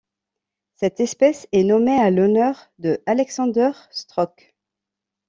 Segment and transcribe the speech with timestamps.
[0.73, 4.55] Cette espèce est nommée en l'honneur de Alexander Strauch.